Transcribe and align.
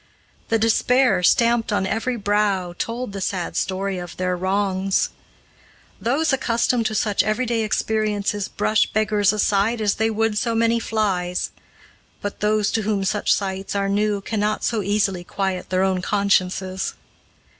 The 0.49 0.57
despair 0.57 1.21
stamped 1.21 1.71
on 1.71 1.85
every 1.85 2.15
brow 2.15 2.73
told 2.79 3.11
the 3.13 3.21
sad 3.21 3.55
story 3.55 3.99
of 3.99 4.17
their 4.17 4.35
wrongs. 4.35 5.09
Those 6.01 6.33
accustomed 6.33 6.87
to 6.87 6.95
such 6.95 7.21
everyday 7.21 7.61
experiences 7.61 8.47
brush 8.47 8.87
beggars 8.87 9.31
aside 9.31 9.79
as 9.79 9.93
they 9.93 10.09
would 10.09 10.39
so 10.39 10.55
many 10.55 10.79
flies, 10.79 11.51
but 12.19 12.39
those 12.39 12.71
to 12.71 12.81
whom 12.81 13.03
such 13.03 13.31
sights 13.31 13.75
are 13.75 13.89
new 13.89 14.21
cannot 14.21 14.63
so 14.63 14.81
easily 14.81 15.23
quiet 15.23 15.69
their 15.69 15.83
own 15.83 16.01
consciences. 16.01 16.95